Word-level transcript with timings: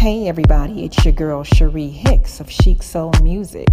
Hey 0.00 0.28
everybody, 0.28 0.86
it's 0.86 1.04
your 1.04 1.12
girl 1.12 1.44
Cherie 1.44 1.88
Hicks 1.90 2.40
of 2.40 2.50
Chic 2.50 2.82
Soul 2.82 3.12
Music, 3.22 3.68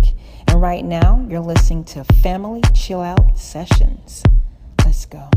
and 0.49 0.59
right 0.61 0.83
now 0.83 1.25
you're 1.29 1.39
listening 1.39 1.85
to 1.85 2.03
Family 2.21 2.59
Chill 2.73 2.99
Out 2.99 3.39
Sessions. 3.39 4.23
Let's 4.83 5.05
go. 5.05 5.29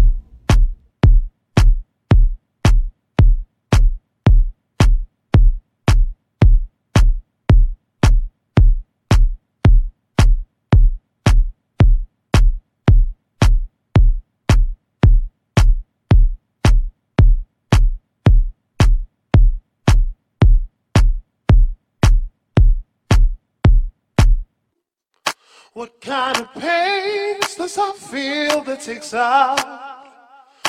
What 25.80 25.98
kind 26.02 26.36
of 26.36 26.52
pace 26.52 27.54
does 27.54 27.78
I 27.78 27.92
feel 27.92 28.62
that 28.64 28.82
takes 28.82 29.14
out 29.14 30.06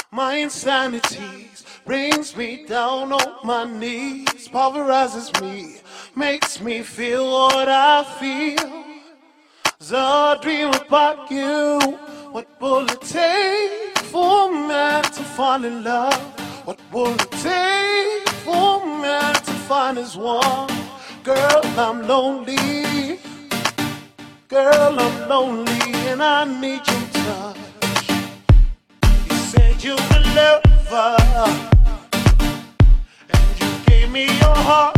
my 0.09 0.35
insanities? 0.35 1.65
Brings 1.85 2.37
me 2.37 2.65
down 2.65 3.11
on 3.11 3.45
my 3.45 3.65
knees, 3.65 4.47
pulverizes 4.47 5.29
me, 5.41 5.81
makes 6.15 6.61
me 6.61 6.81
feel 6.81 7.29
what 7.29 7.67
I 7.67 8.05
feel. 8.21 8.85
I 9.93 10.39
dream 10.41 10.69
about 10.69 11.29
you. 11.29 11.79
What 12.31 12.47
will 12.61 12.89
it 12.89 13.01
take 13.01 13.97
for 14.13 14.49
man 14.49 15.03
to 15.03 15.23
fall 15.35 15.65
in 15.65 15.83
love? 15.83 16.23
What 16.63 16.79
will 16.89 17.15
it 17.15 17.31
take 17.31 18.29
for 18.45 18.85
man 18.85 19.33
to 19.33 19.51
find 19.67 19.97
his 19.97 20.15
one? 20.15 20.71
Girl, 21.25 21.61
I'm 21.75 22.07
lonely. 22.07 22.90
Girl, 24.51 24.99
I'm 24.99 25.29
lonely 25.29 25.93
and 26.11 26.21
I 26.21 26.43
need 26.43 26.85
your 26.85 27.03
touch. 27.13 28.09
You 29.29 29.35
said 29.37 29.81
you 29.81 29.95
were 29.95 30.23
lover, 30.35 31.15
and 33.31 33.61
you 33.61 33.69
gave 33.85 34.11
me 34.11 34.25
your 34.25 34.57
heart. 34.67 34.97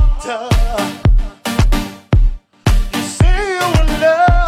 You 2.95 3.01
say 3.03 3.37
you 3.53 3.65
were 3.75 3.89
love, 4.01 4.42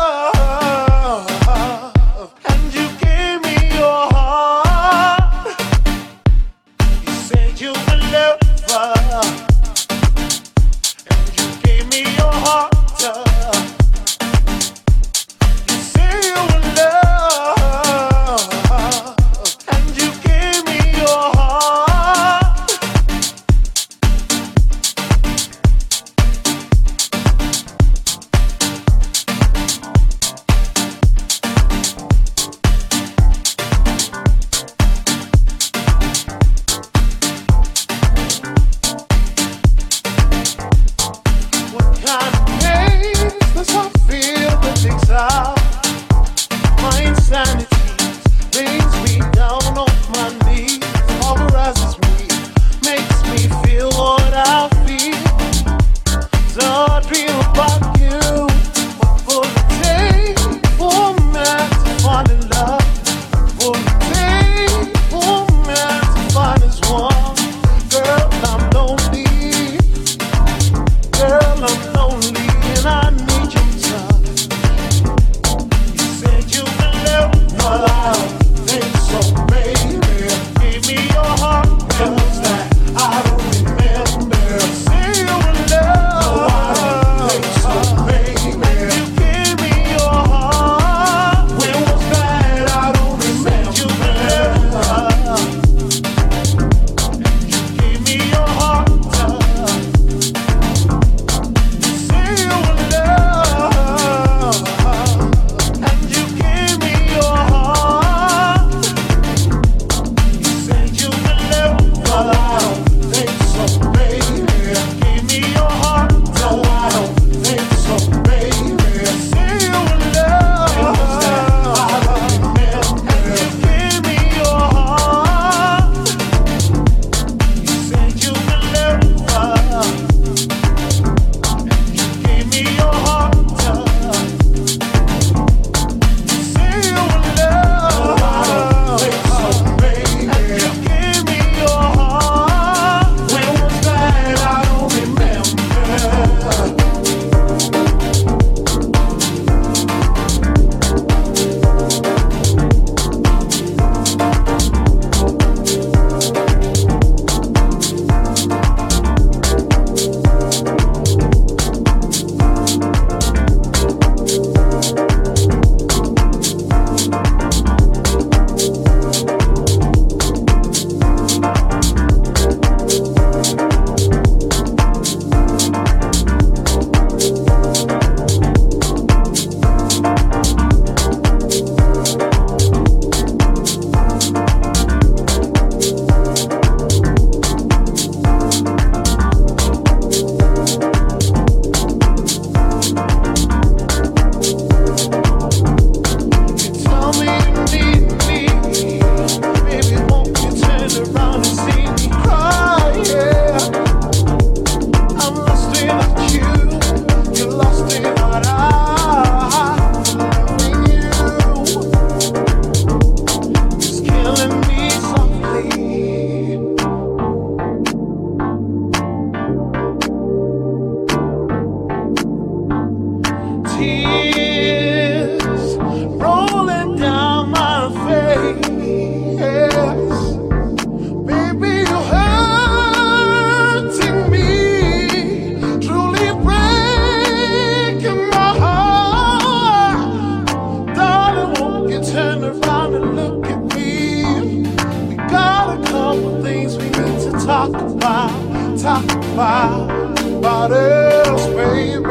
talk 247.45 247.69
about, 247.69 248.79
talk 248.79 249.03
about, 249.03 250.17
about 250.39 250.71
us, 250.71 251.45
baby. 251.53 252.03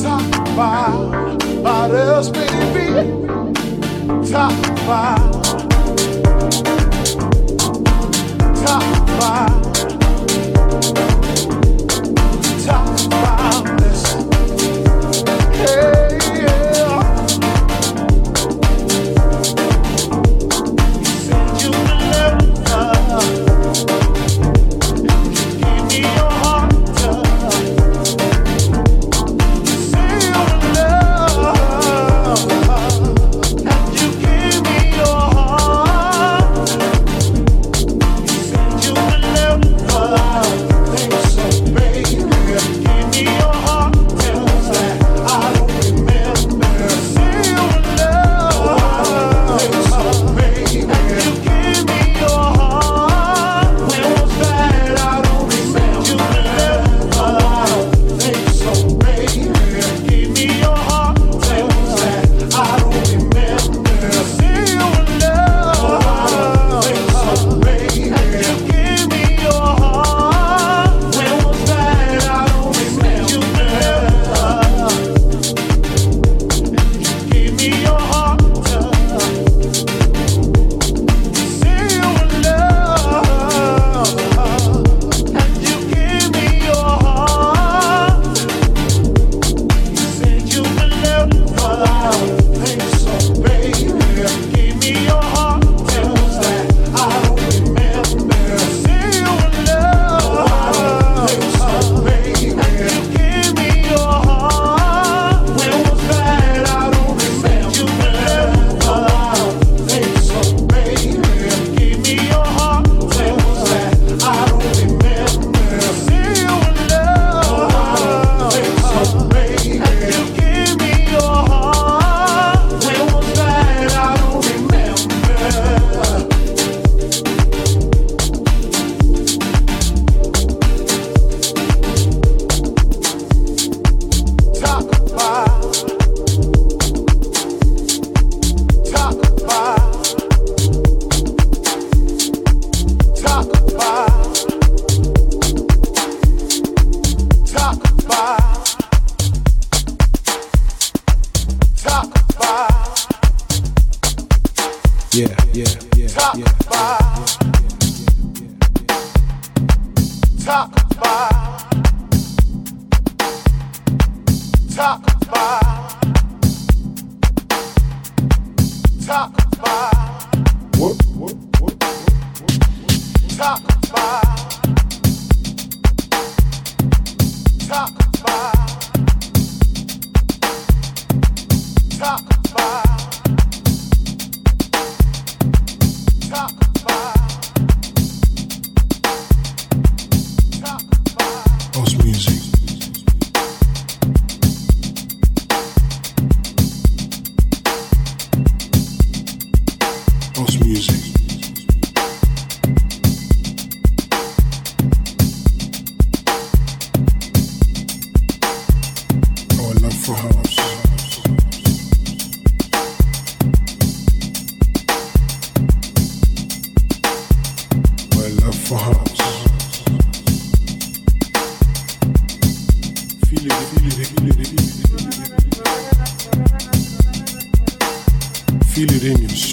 Talk 0.00 0.28
about, 0.54 1.42
about 1.58 1.90
us, 1.90 2.28
baby. 2.30 3.10
Talk 4.30 4.52
about, 4.84 5.32
talk 8.54 9.08
about. 9.08 9.57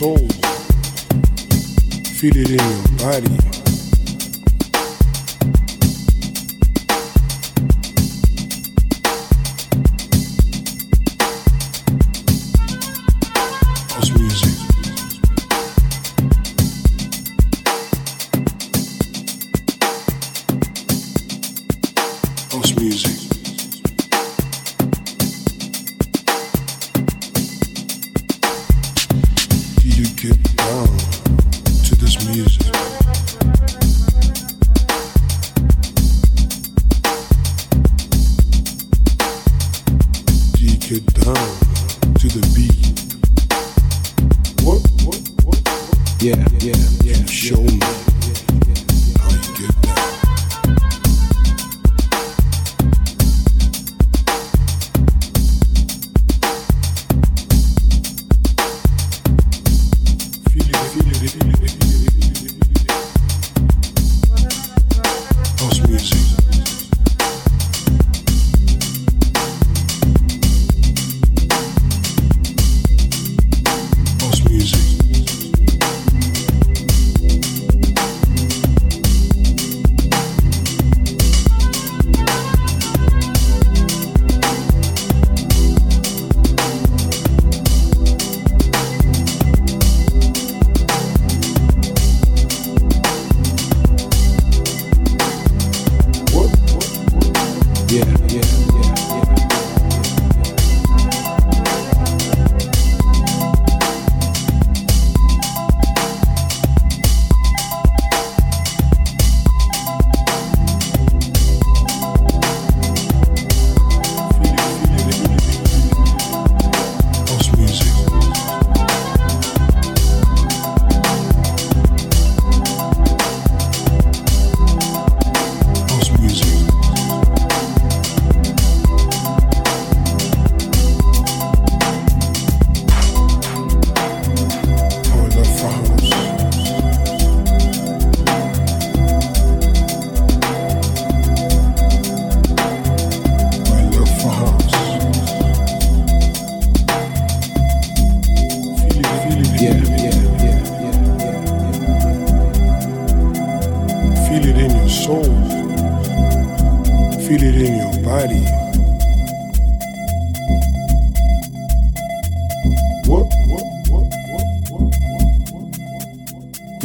soul. 0.05 0.27
Feel 2.17 2.37
it 2.37 2.51
in 2.51 2.59
your 2.59 2.97
body. 2.99 3.54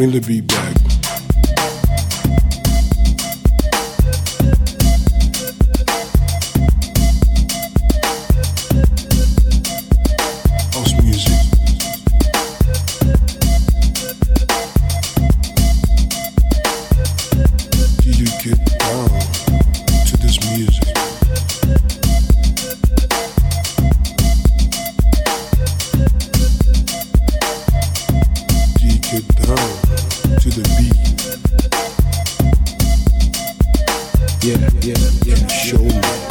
Bring 0.00 0.12
the 0.12 0.20
beat 0.20 0.49
yeah, 34.50 34.68
yeah, 34.82 34.96
yeah, 35.24 35.46
show. 35.46 36.29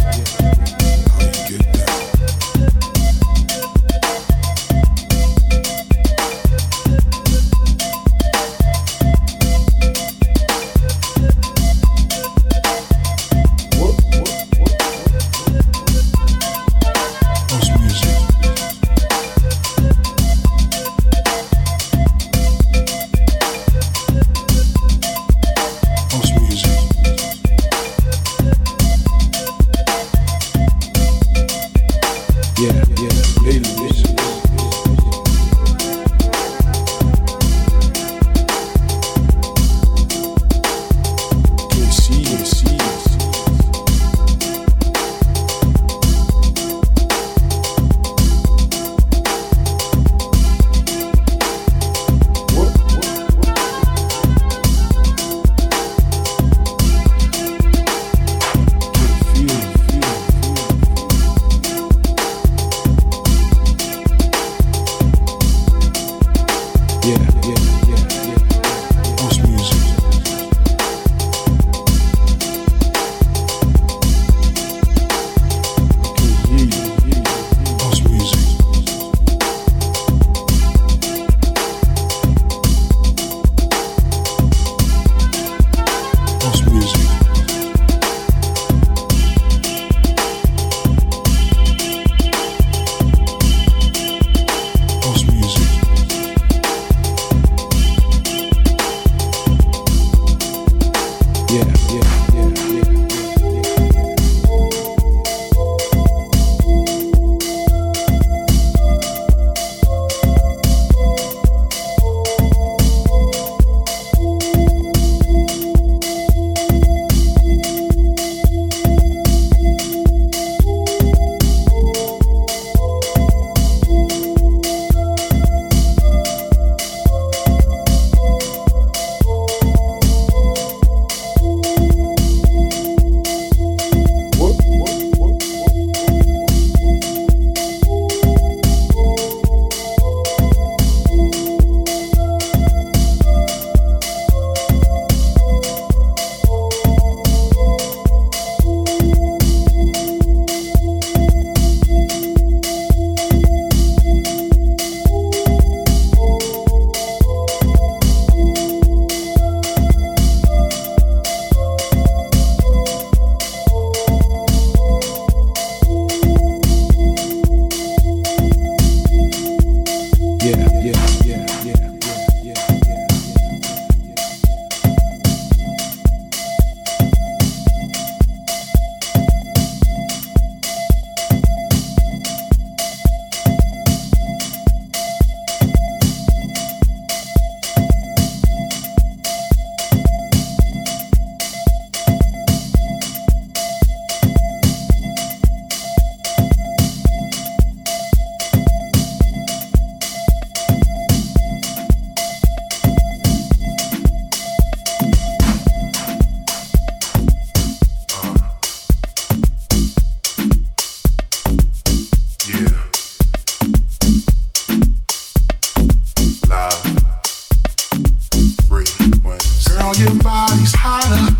Your 219.99 220.15
body's 220.23 220.73
higher 220.73 221.35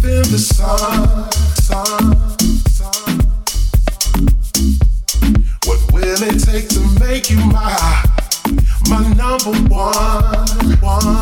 than 0.00 0.22
the 0.32 0.38
sun. 0.38 1.28
What 5.66 5.92
will 5.92 6.22
it 6.22 6.40
take 6.42 6.70
to 6.70 6.80
make 6.98 7.28
you 7.28 7.36
my, 7.52 7.76
my 8.88 9.06
number 9.12 9.52
one, 9.68 10.80
one? 10.80 11.19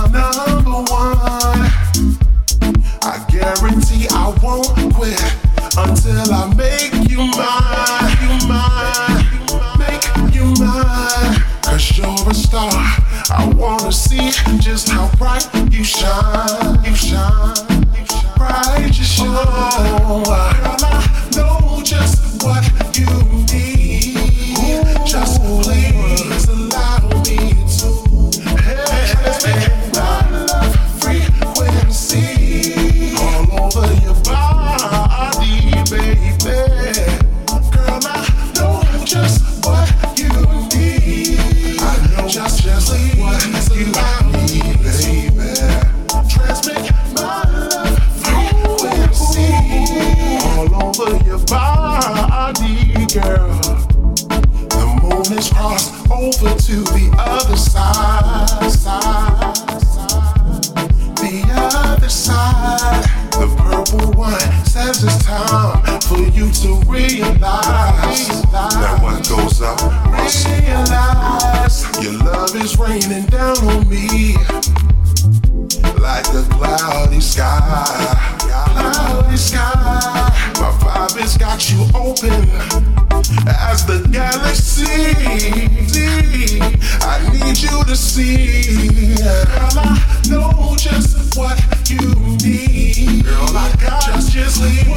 sleep. 94.48 94.87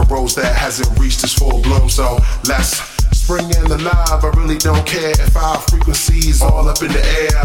a 0.00 0.06
rose 0.06 0.34
that 0.34 0.54
hasn't 0.54 0.98
reached 0.98 1.22
its 1.22 1.34
full 1.34 1.60
bloom. 1.62 1.88
So 1.88 2.18
let's 2.46 2.78
spring 3.16 3.46
in 3.46 3.68
the 3.68 3.78
live. 3.78 4.24
I 4.24 4.30
really 4.36 4.58
don't 4.58 4.86
care 4.86 5.10
if 5.10 5.36
our 5.36 5.58
frequencies 5.58 6.42
all 6.42 6.68
up 6.68 6.82
in 6.82 6.92
the 6.92 7.04
air. 7.04 7.44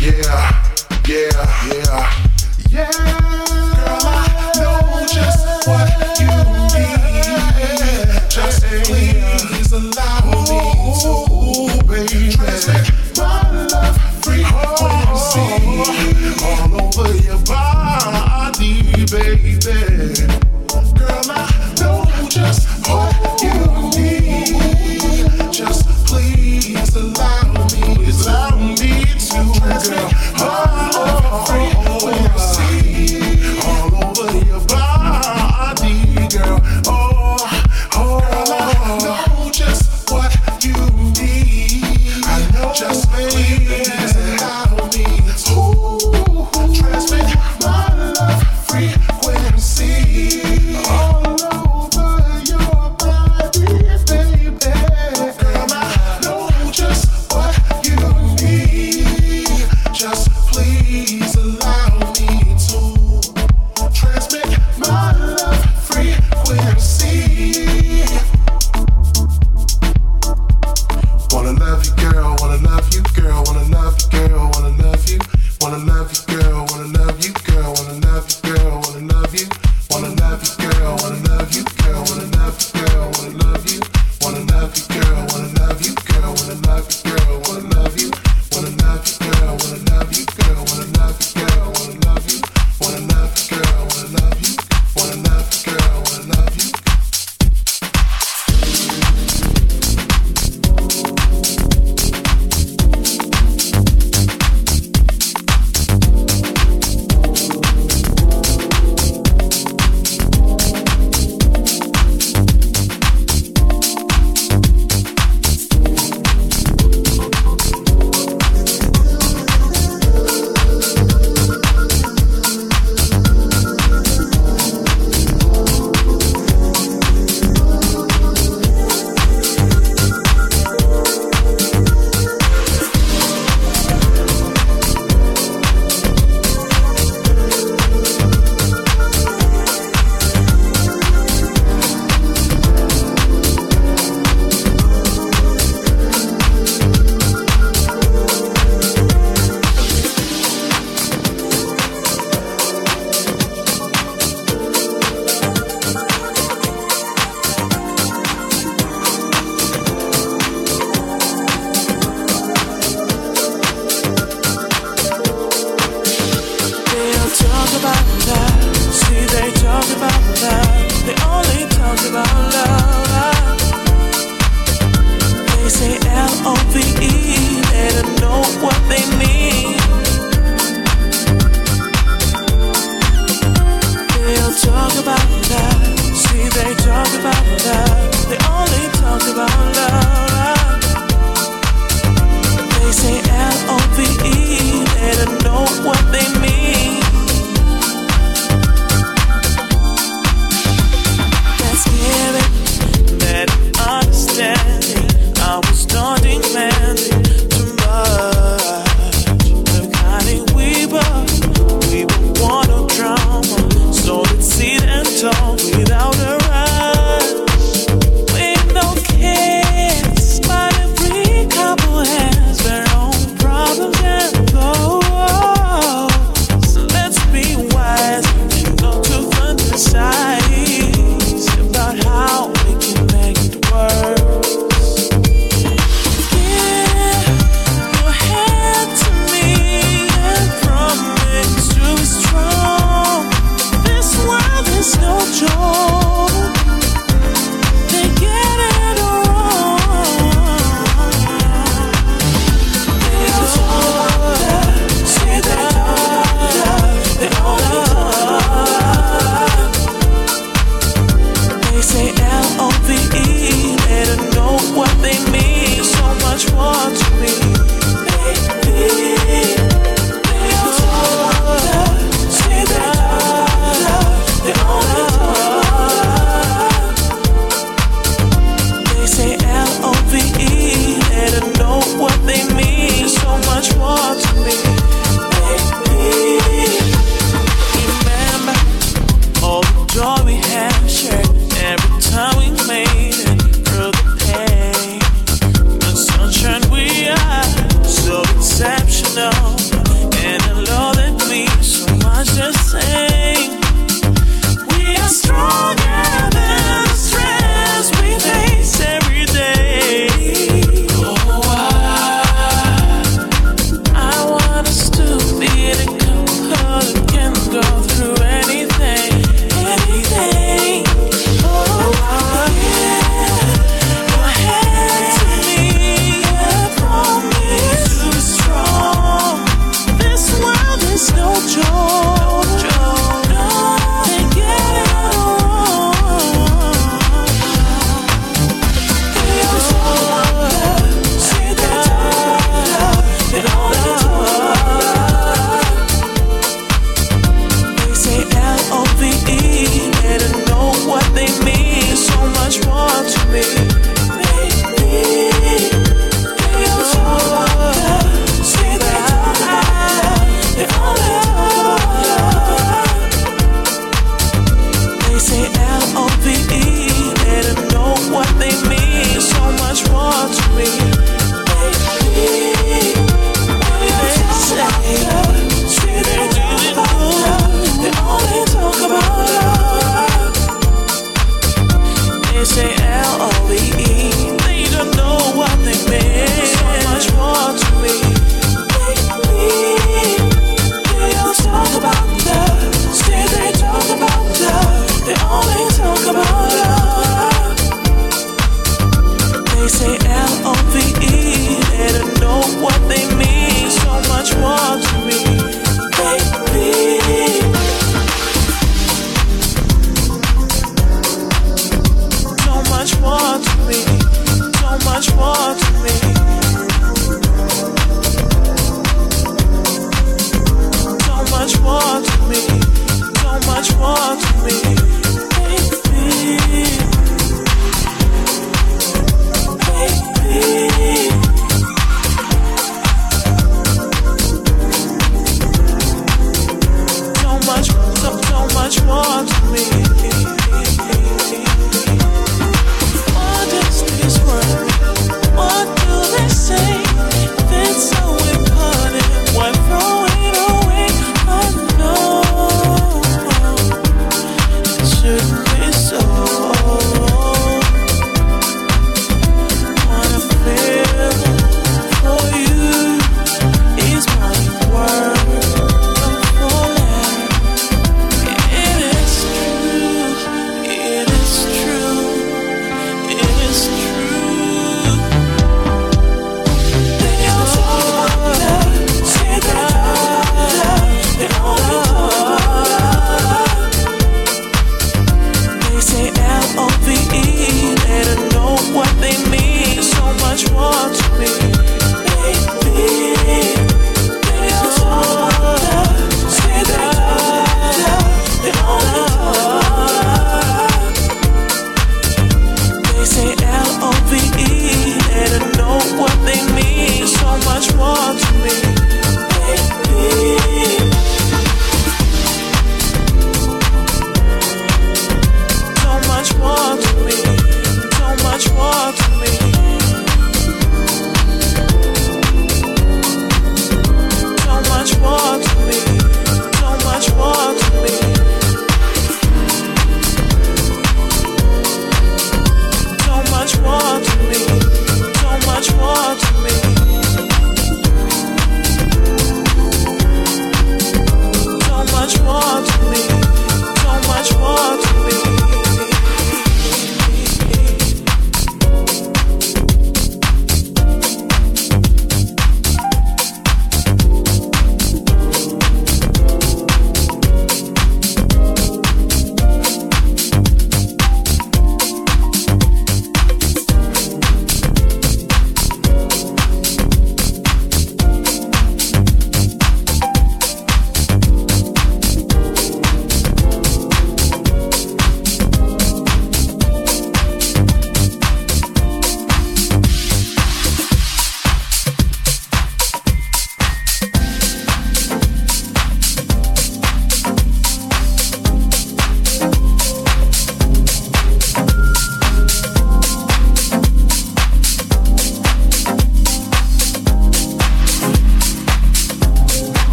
Yeah, 0.00 0.64
yeah, 1.08 1.72
yeah. 1.72 2.25